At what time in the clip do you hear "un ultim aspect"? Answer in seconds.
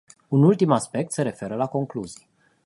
0.29-1.11